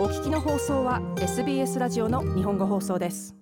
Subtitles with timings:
[0.00, 3.36] お聞きの放送は SBS ラジオの日本語放送です。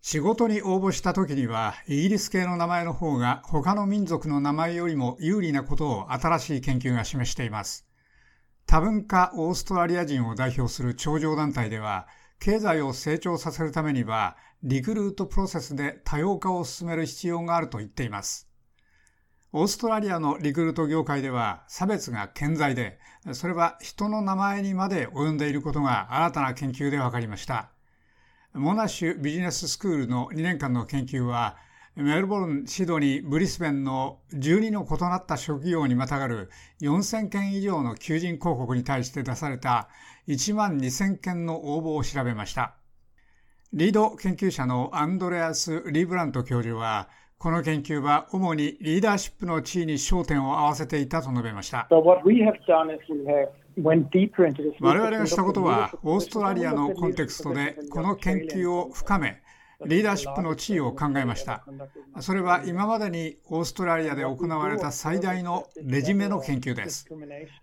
[0.00, 7.88] 仕事に応募した時にはイギリス系の名前の方が他の民族の名前よりも有利なことを新しい研究が示しています。
[8.66, 12.06] 多文化オーストラリア人を代表する頂上団体では
[12.38, 18.45] 経済を成長させるためにはリクルートプロセスで多様化を進める必要があると言っています。
[19.52, 22.98] オーストラリアのリクルート業界では差別が顕在で、
[23.32, 27.70] それは人の名前にまで及んでいることが新たな研究で分かりました。
[28.52, 31.56] モナッシュビジネススクールの2年間の研究は、
[31.94, 36.50] メルボルン、シドニー、ブリスベンの12の異なった職業にまたがる
[36.82, 39.88] 4000件以上の求人広告に対して出された
[40.28, 42.74] 1万2000件の応募を調べました。
[43.72, 47.08] リード研究者のアンドレアス・リーブラント教授は、
[47.38, 51.86] この研究は主にリーダーシップの地位に焦点を合わせていたと述べました。
[51.90, 59.42] 我々がしたことは、オーストラリアのコンテクストでこの研究を深め、
[59.84, 61.64] リーダーシップの地位を考えました。
[62.20, 67.06] それは今までにオーストラリアで行われた最大のレジメの研究です。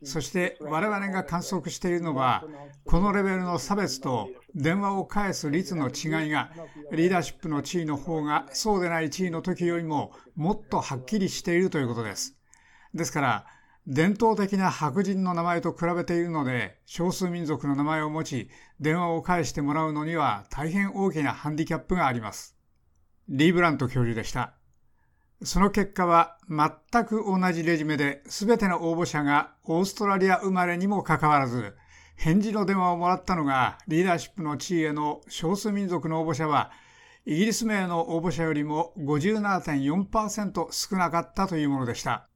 [0.04, 2.44] そして我々が観測しているのは、
[2.86, 6.52] このレベルの差別と電話を返す率の違いが、
[6.92, 12.36] リーダーシップの地位の方がそうでない地位の時よりももっとはっきりしているということです。
[12.94, 13.46] ですから、
[13.86, 22.56] 伝統的な白人の名前と比べているので、少数民族の名前を持ち、電話を返してもらうのには大変大きなハンディキャップがあります。
[23.28, 24.54] リーブラント教授でした。
[25.44, 31.76] その結果は全く同じレジュメで、すべての応募者がオーストラリア生まれにもかかわらず、
[32.16, 36.72] 返事の電話をもらったのがリーダーシップの地位への少数民族の応募者は、
[37.26, 42.30] イギリス名の応募者よりも57.4%少なかったというものでした。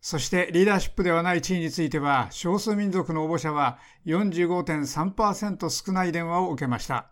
[0.00, 7.10] そしてリーダーシップではない地位については、少数民族の応募者は45.3%少ない電話を受けました。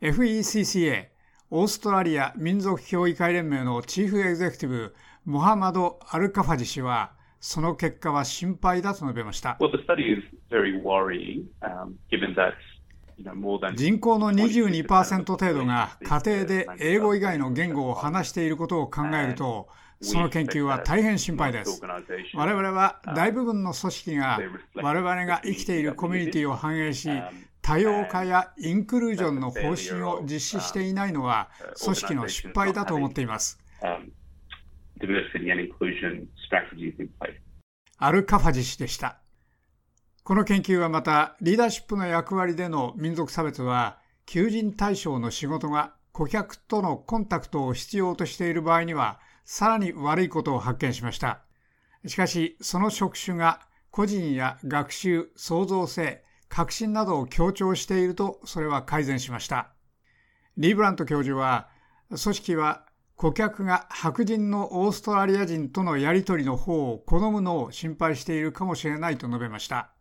[0.00, 1.06] FECCA、
[1.50, 9.56] オーストラリア民族協議会連盟のチーフエグゼクティブ、モハマド・アルカファジ氏は、その結果は心配だと述べました。
[9.60, 9.70] Well,
[13.74, 19.68] 人口の22%程度が家庭で英語以外の言語を話していることを考えると、
[20.00, 21.80] その研究は大変心配です。
[22.34, 24.40] 我々は大部分の組織が
[24.74, 27.10] 我々が生きているコミュニティを反映し、
[27.62, 31.50] 多様化やインクルージョンの方針を実施していないのは
[31.82, 33.58] 組織の失敗だと思っています。
[37.98, 39.18] アルカファジ氏でした。
[40.22, 49.20] この研究はまた、リーダーシップの役割での民族差別は、求人対象の仕事が顧客とのコンタクトを必要としている場合には、
[49.50, 51.40] さらに悪いことを発見しました。
[52.06, 59.70] しかし、その職種が個人や学習、創造性、革新などを強調していると、それは改善しました。
[60.58, 61.70] リーブラント教授は、
[62.08, 62.84] 組織は
[63.16, 69.92] 顧客が白人のオーストラリア人とのやり取りの方を好むのを心配しているかもしれないと述べました。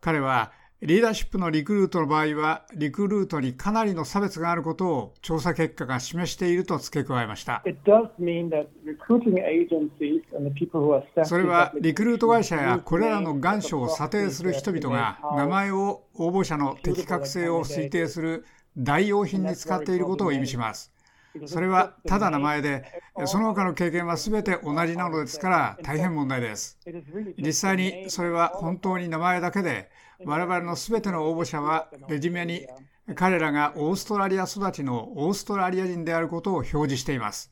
[0.00, 7.62] 彼はリーダーシップのリクルートの場合は、リクルートにかなりの差別があることを調査結果が示していると付け加えました。
[11.24, 18.44] それは、リクルート会社やこれらの願書を査定する人々が名前を応募者の適格性を推定する
[18.76, 20.92] 代用品に使っていることを意味します。
[21.46, 22.84] それはただ名前で、
[23.24, 26.78] その他の経験は全て同じなのですから大変問題です。
[27.38, 29.88] 実際にそれは本当に名前だけで、
[30.26, 32.66] 我々の全ての応募者はレジュメに
[33.14, 37.50] 彼らがオーストラリア育ちのオーストラリア人であることを表示しています。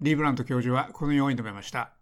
[0.00, 1.92] リーブラント教授はこのように述べました。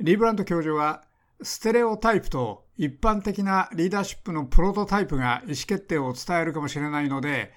[0.00, 1.04] リーブラント教授は、
[1.42, 7.52] ステレオタイプと一般的なリーダーシップのプロトタイプが意思決定を伝えるかもしれないので、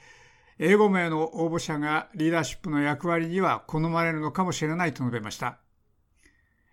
[0.59, 5.59] 英語名の応募者がリーダーシップの役割には好まれるのかもしれないと述べました。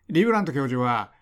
[0.09, 1.13] リーブラント教授は、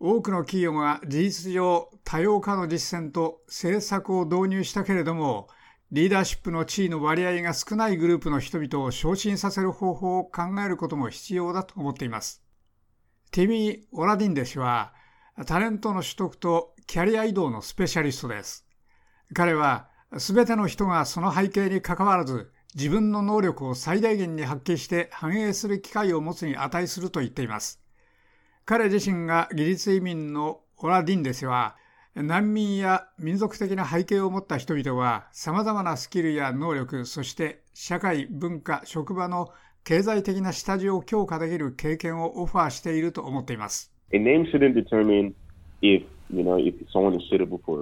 [0.00, 5.48] 多くの企業が事実上多様化の実践と政策を導入したけれども、
[5.90, 12.44] リーダーシップの地位の割合が少ないグループの人々を昇進させる方法を考えることも必要だと思っています。
[13.32, 14.92] ティミー・オラディンデ氏は、
[15.46, 18.66] タレントの取得とキャリア移動のスペシャリストです。
[19.34, 27.82] 彼は、すべての人がその背景に関わらず、自分の能力を最大限に発揮して反映する機会を持つに値すると言っています。
[28.68, 31.76] 彼自身が技術移民のオラディンデスは、
[32.14, 39.48] 難民や民族的な背景を持った人々は様々なスキルや能力、そして社会、文化、職場の
[39.84, 43.90] 経済的な下地を強化できる経験をオファーしていると思っています。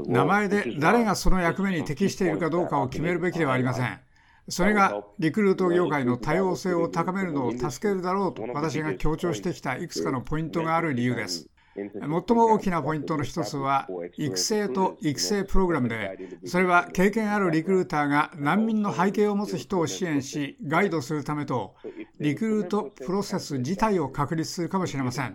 [0.07, 3.99] 名前で誰がその役目に適しているかどうかを決めるべきではありません。
[4.49, 11.49] それがリクルート業界の多様性を高めるのを助けるだろうと私が強調してきたいくつかのポイントがある理由です。
[11.77, 12.23] 最も
[12.55, 21.75] 大きなポイントの一つは育成と育成プログラムでそれは経験あるリクルーターが難民の背景を持つ人を支援しガイドするためと
[22.19, 25.35] リクルートプロセス自体を確立するかもしれません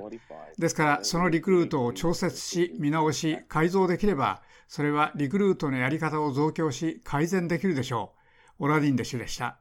[0.57, 8.20] ですからそのリクルートを調節し見直し改造できればそれはリクルートのやり方を増強し改善できるでしょう
[8.61, 9.57] オラディンデ氏でした。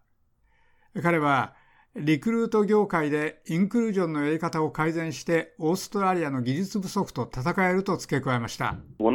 [1.02, 1.54] 彼は、
[1.96, 8.76] リクルート業界でインクルージョンのやり方を改善してオーストラリアの技術不足と戦えると付け加えました。
[9.00, 9.10] 我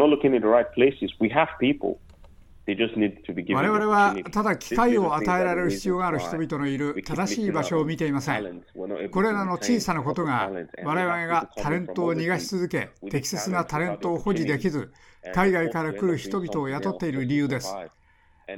[3.67, 8.63] 々はただ機会を与えられる必要がある人々のいる正しい場所を見ていません。
[9.11, 10.49] これらの小さなことが
[10.83, 14.91] 我々がタレントを逃がし続け、適切なタレントを保持できず、
[15.35, 17.75] 海外から来る人々を雇っている理由です。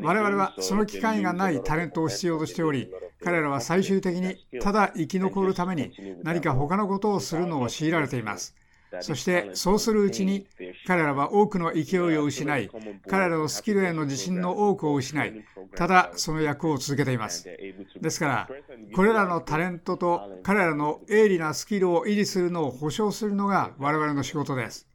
[0.02, 2.92] 我々はその機会がないタレントを必要としており、
[3.24, 5.92] 彼らは最終的にただ生き残るために
[6.24, 8.56] 何か他のことをするのを強いられています。
[9.02, 10.48] そしてそうするうちに
[10.86, 12.70] 彼らは多くの勢いを失い、
[13.08, 15.44] 彼らのスキルへの自信の多くを失い、
[15.76, 17.50] ただその役を続けています。
[18.02, 18.50] ですから、
[18.96, 24.88] これらのタレントと彼らの鋭利なスキルを維持するのを保証するのが我々の仕事です。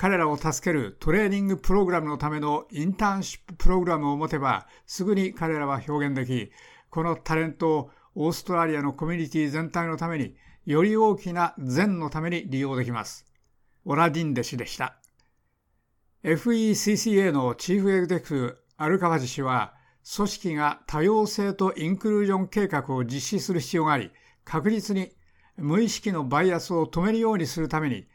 [0.00, 6.50] 彼らを助けるトレーニングプログラムのためのインターンシッププログラムを持てば、すぐに彼らは表現でき、
[6.88, 13.26] このタレントをオーストラリアのコミュニティ全体のために、より大きな善のために利用できます。
[13.84, 14.96] オラディンデ氏でした。
[16.24, 19.74] FECCA のチーフエグゼクティブアルカファジ氏は、
[20.16, 24.10] 組織が多様性とインクルージョン計画を実施する必要があり、
[24.46, 25.10] 確実に
[25.58, 28.06] 無意識のバイアスを止めるようにするために、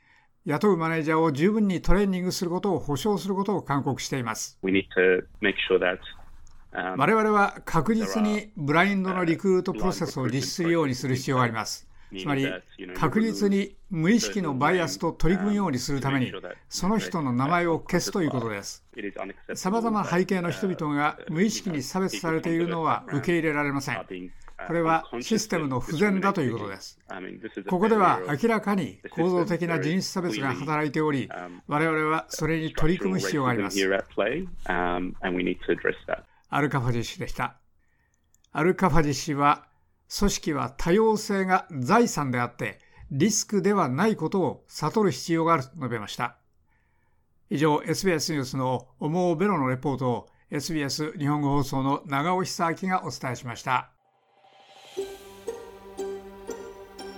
[0.46, 4.60] 雇うマネージャーを十分にトレーニングすることを保証することを勧告しています。
[6.72, 11.88] 我々は確実にブラインドのリクルートプロセスを実施するようにする必要があります。
[12.16, 12.48] つまり、
[12.96, 16.32] 確実に無意識のバイアスと取り組むようにするために、
[16.70, 18.86] その人の名前を消すということです。
[19.56, 24.32] さまざまな背景の人々が無意識に差別されているのは受け入れられません。
[24.68, 27.00] これはシステムの不全だということです。
[27.68, 31.30] ここでは明らかに構造的な人種差別が働いており、
[31.68, 33.78] 我々はそれに取り組む必要があります。
[36.50, 37.58] アルカファジ氏でした。
[38.52, 39.68] アルカファジ氏は、
[40.18, 42.80] 組織は多様性が財産であって、
[43.12, 46.38] リスクではないことを悟る必要があると述べました。
[47.50, 53.95] 以上、SBS ニュースの思うベロのレポートを SBS 日本語放送の長尾久明がお伝えしました。